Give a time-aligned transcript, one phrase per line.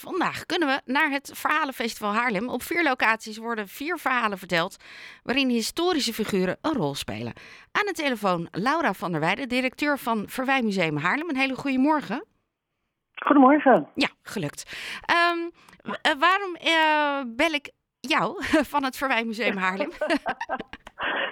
[0.00, 2.48] Vandaag kunnen we naar het Verhalenfestival Haarlem.
[2.48, 4.76] Op vier locaties worden vier verhalen verteld
[5.22, 7.32] waarin historische figuren een rol spelen.
[7.72, 11.28] Aan de telefoon Laura van der Weijden, directeur van Verwijmuseum Haarlem.
[11.28, 12.24] Een hele goede morgen.
[13.14, 13.88] Goedemorgen.
[13.94, 14.76] Ja, gelukt.
[15.04, 15.38] Ehm,
[16.02, 17.70] eh, waarom eh, bel ik
[18.00, 19.90] jou van het Verwijmuseum Haarlem?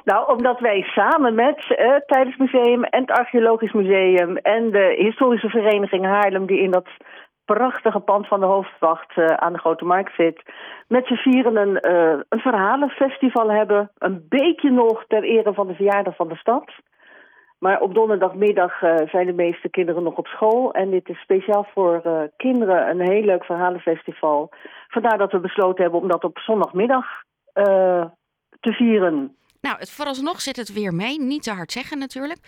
[0.04, 5.48] Nou, omdat wij samen met eh Tijdens Museum en het Archeologisch Museum en de Historische
[5.48, 6.88] Vereniging Haarlem, die in dat
[7.44, 10.42] prachtige pand van de hoofdwacht eh, aan de Grote Markt zit,
[10.88, 13.90] met z'n vieren een, eh, een verhalenfestival hebben.
[13.98, 16.72] Een beetje nog ter ere van de verjaardag van de stad.
[17.58, 20.72] Maar op donderdagmiddag eh, zijn de meeste kinderen nog op school.
[20.72, 22.02] En dit is speciaal voor
[22.36, 24.50] kinderen een heel leuk verhalenfestival.
[24.88, 27.06] Vandaar dat we besloten hebben om dat op zondagmiddag
[28.60, 29.36] te vieren.
[29.66, 31.20] Nou, het, vooralsnog zit het weer mee.
[31.20, 32.38] Niet te hard zeggen natuurlijk.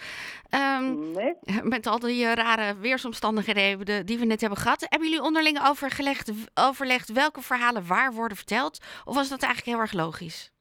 [0.50, 1.34] Ehm, Nee?
[1.62, 4.86] met al die eh, rare weersomstandigheden die we- net hebben gehad.
[4.88, 6.32] Hebben jullie onderling overgelegd,
[6.68, 9.02] overlegd welke verhalen waar worden verteld?
[9.04, 10.52] Of was dat eigenlijk heel erg logisch?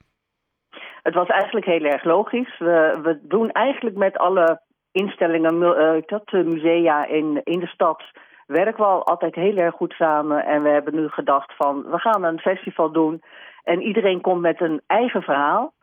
[1.04, 2.58] Het was eigenlijk heel erg logisch.
[2.60, 4.62] We, we doen eigenlijk met alle
[4.92, 8.04] instellingen, eh, dat, eh, musea in, in de stad,
[8.48, 10.46] werken we al altijd heel erg goed samen.
[10.46, 13.22] En we hebben nu gedacht van, we gaan een festival doen
[13.64, 15.74] en iedereen komt met een eigen verhaal.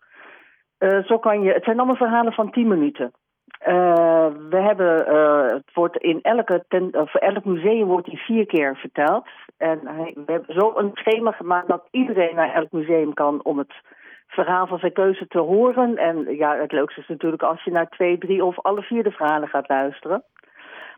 [0.82, 3.12] Eh, zo kan je, het zijn allemaal verhalen van 10 minuten.
[3.58, 8.76] Eh, we hebben, eh, het wordt in elke voor elk museum wordt die vier keer
[8.76, 9.26] verteld.
[9.56, 13.58] En hij, we hebben zo een schema gemaakt dat iedereen naar elk museum kan om
[13.58, 13.72] het
[14.26, 15.96] verhaal van zijn keuze te horen.
[15.96, 19.10] En ja, het leukste is natuurlijk als je naar twee, drie of alle vier de
[19.10, 20.22] verhalen gaat luisteren.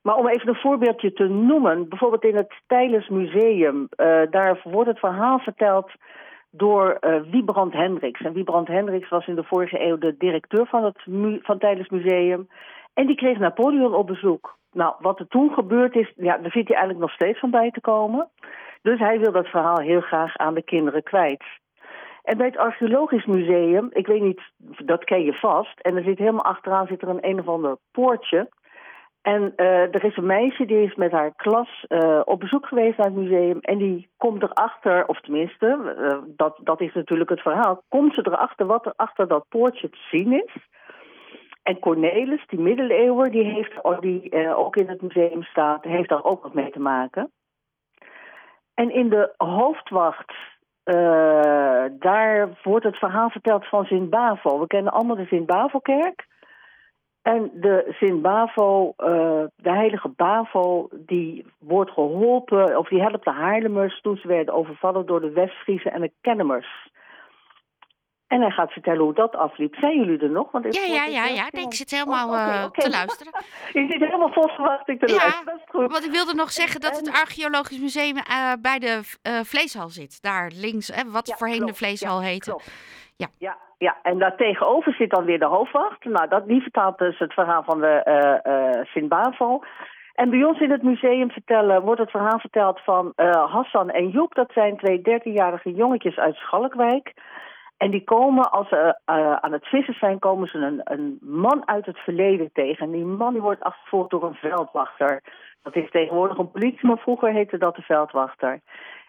[0.02, 3.88] Maar om even een voorbeeldje te noemen, bijvoorbeeld in het Tijdens Museum,
[4.30, 5.90] daar wordt het verhaal verteld
[6.56, 8.20] door eh Wiebrand Hendricks.
[8.20, 10.98] En Wiebrand Hendricks was in de vorige eeuw de directeur van het
[11.42, 12.48] van Tijdens Museum.
[12.94, 14.56] En die kreeg Napoleon op bezoek.
[14.72, 17.70] Nou, wat er toen gebeurd is, ja, daar vindt hij eigenlijk nog steeds van bij
[17.70, 18.28] te komen.
[18.83, 21.44] Dus hij wil dat verhaal heel graag aan de kinderen kwijt.
[22.22, 24.41] En bij het Archeologisch Museum, ik weet niet,
[24.84, 25.80] dat ken je vast.
[25.80, 28.48] En er zit helemaal achteraan zit er een een of ander poortje.
[29.24, 32.96] En eh, er is een meisje die is met haar klas eh, op bezoek geweest
[32.96, 33.58] naar het museum.
[33.61, 37.83] En die komt erachter, of tenminste, eh, dat, dat is natuurlijk het verhaal.
[37.89, 40.57] Komt ze erachter wat er achter dat poortje te zien is.
[41.62, 46.24] En Cornelis, die middeleeuwer, die, heeft, oh, die ook in het museum staat, heeft daar
[46.24, 47.33] ook wat mee te maken.
[48.74, 50.33] En in de hoofdwacht,
[51.98, 54.61] daar wordt het verhaal verteld van Sint-Bavo.
[54.61, 56.27] We kennen allemaal de Sint-Bavo-kerk.
[57.24, 64.01] En de Sint-Bavo, eh, de heilige Bavo, die wordt geholpen, of die helpt de Haarlemers
[64.01, 66.90] toen ze werden overvallen door de Westfriesen en de Kennemers.
[68.34, 69.74] En hij gaat vertellen hoe dat afliep.
[69.74, 70.50] Zijn jullie er nog?
[70.50, 71.46] Want ik Ja, ja, ja, ja.
[71.50, 73.33] Ik zit helemaal Oh, eh, te luisteren.
[73.72, 75.45] Je zit helemaal vol verwachting te Ja, luisteren.
[75.45, 75.92] Dat is goed.
[75.92, 80.23] Want ik wilde nog zeggen dat het Archeologisch Museum eh, bij de eh, Vleeshal zit.
[80.23, 81.74] Daar links, hè, wat Ja, voorheen de.
[81.74, 82.50] Vleeshal Ja, heette.
[82.50, 82.70] klopt.
[83.17, 83.27] Ja.
[83.39, 86.05] Ja, ja, en daar tegenover zit dan weer de hoofdwacht.
[86.05, 87.94] Nou, dat, die vertaalt dus het verhaal van de
[88.92, 89.62] Sint-Bavo.
[90.14, 93.12] En bij ons in het museum vertellen, wordt het verhaal verteld van
[93.50, 94.34] Hassan en Joep.
[94.34, 97.12] Dat zijn twee dertienjarige jongetjes uit Schalkwijk.
[97.77, 101.68] En die komen, als ze eh, aan het vissen zijn, komen ze een, een man
[101.68, 102.86] uit het verleden tegen.
[102.86, 105.23] En die man die wordt achtervolgd door een veldwachter.
[105.62, 108.61] Dat is tegenwoordig een politie, maar vroeger heette dat de veldwachter.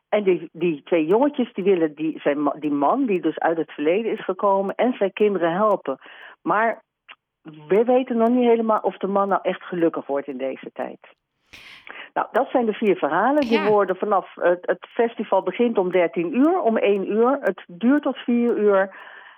[0.10, 3.72] En die, die twee jongetjes die willen die, zijn, die man, die dus uit het
[3.72, 5.98] verleden is gekomen, en zijn kinderen helpen.
[6.42, 6.84] Maar
[7.68, 11.00] we weten nog niet helemaal of de man nou echt gelukkig wordt in deze tijd.
[12.14, 13.42] Nou, dat zijn de vier verhalen.
[13.42, 13.70] Die Ja.
[13.70, 17.38] worden vanaf het, het festival begint om 13 uur, om 1 uur.
[17.42, 18.96] Het duurt tot 4 uur.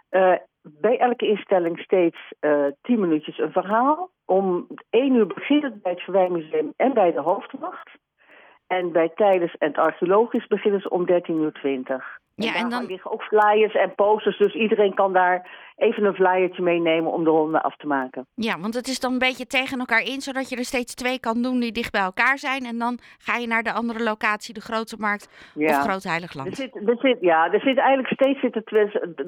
[0.09, 4.09] Eh, bij elke instelling steeds eh 10 minuutjes een verhaal.
[4.25, 7.89] Om 1 uur begint het bij het Verwijmuseum en bij de hoofdwacht.
[8.67, 12.19] En bij tijdens en het archeologisch beginnen ze om 13.20 uur.
[12.45, 16.61] Ja, en dan- liggen ook flyers en posters, dus iedereen kan daar even een flyertje
[16.61, 18.27] meenemen om de ronde af te maken.
[18.35, 21.19] Ja, want het is dan een beetje tegen elkaar in, zodat je er steeds twee
[21.19, 22.65] kan doen die dicht bij elkaar zijn.
[22.65, 26.55] En dan ga je naar de andere locatie, de Grote Markt of Groot Heilig Er
[26.55, 28.63] zit, er zit, ja, er zit eigenlijk steeds zitten,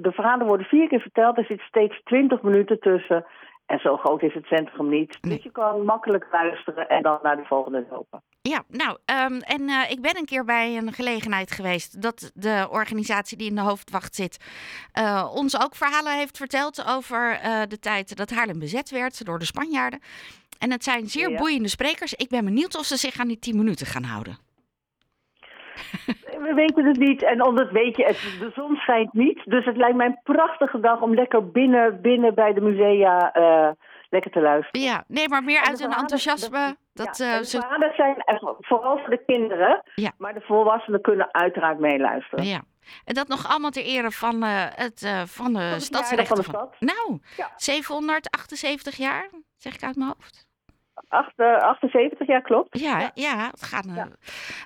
[0.01, 1.37] de verhalen worden vier keer verteld.
[1.37, 3.25] Er zit steeds twintig minuten tussen.
[3.69, 5.17] En zo groot is het centrum niet.
[5.21, 5.33] Nee.
[5.35, 8.23] Dus je kan makkelijk luisteren en dan naar de volgende lopen.
[8.41, 12.67] Ja, nou, ehm, en eh, ik ben een keer bij een gelegenheid geweest dat de
[12.71, 14.37] organisatie die in de hoofdwacht zit
[14.91, 19.39] eh, ons ook verhalen heeft verteld over eh, de tijd dat Haarlem bezet werd door
[19.39, 19.99] de Spanjaarden.
[20.59, 21.37] En het zijn zeer Ja.
[21.37, 22.13] boeiende sprekers.
[22.13, 24.37] Ik ben benieuwd of ze zich aan die 10 minuten gaan houden.
[26.41, 27.23] We weten het niet.
[27.23, 29.41] En omdat weet je, het, de zon schijnt niet.
[29.45, 33.69] Dus het lijkt mij een prachtige dag om lekker binnen, binnen bij de musea eh,
[34.09, 34.81] lekker te luisteren.
[34.81, 36.75] Ja, nee, maar meer uit hun verhalen- enthousiasme.
[36.93, 38.15] Dat, ja, en de verhalen zijn
[38.59, 40.11] vooral voor de kinderen, Ja.
[40.17, 42.45] maar de volwassenen kunnen uiteraard meeluisteren.
[42.45, 42.61] ja.
[43.05, 46.43] En dat nog allemaal ter ere van, eh, het, eh, van de stadsrechten.
[46.43, 47.51] Van, de nou, Ja.
[47.55, 50.47] 778 jaar, zeg ik uit mijn hoofd.
[51.09, 52.79] Acht- eh, 78 jaar klopt.
[52.79, 53.11] Ja, Ja.
[53.13, 53.47] ja.
[53.51, 53.85] het gaat.
[53.95, 54.07] Ja.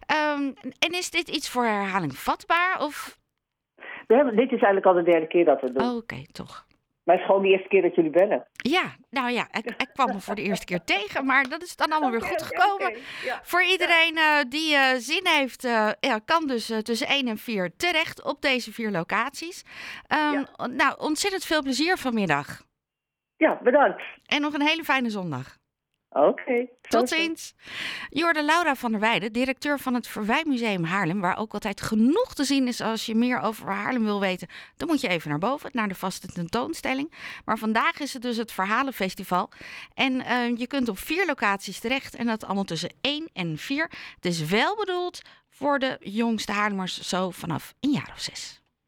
[0.06, 2.82] ehm, en is dit iets voor herhaling vatbaar?
[2.82, 3.18] Of...
[4.08, 5.88] We hebben, dit is eigenlijk al de derde keer dat we het doen.
[5.90, 6.66] Oh, Oké, toch.
[7.04, 8.48] Maar het is gewoon de eerste keer dat jullie bellen.
[8.54, 11.76] Ja, nou ja, ik, ik kwam me voor de eerste keer tegen, maar dat is
[11.76, 12.98] dan allemaal weer goed gekomen.
[13.24, 13.40] Ja.
[13.44, 17.76] Voor iedereen eh, die eh, zin heeft, eh, ja, kan dus tussen 1 en 4
[17.78, 19.64] terecht op deze vier locaties.
[20.08, 22.62] Ehm, Nou, ontzettend veel plezier vanmiddag.
[23.38, 24.02] ja, bedankt.
[24.26, 25.58] En nog een hele fijne zondag.
[26.14, 26.68] Oké.
[26.82, 27.54] Tot ziens.
[28.10, 32.44] Jorde Laura van der Weijden, directeur van het Verwijmuseum Haarlem, waar ook altijd genoeg te
[32.44, 34.48] zien is als je meer over Haarlem wil weten.
[34.78, 37.14] Dan moet je even naar boven, naar de vaste tentoonstelling.
[37.46, 39.50] Maar vandaag is het dus het Verhalenfestival.
[39.94, 43.92] En eh, je kunt op vier locaties terecht en dat allemaal tussen 1 en 4.
[44.16, 48.63] Het is wel bedoeld voor de jongste Haarlemmers, zo vanaf een jaar of zes.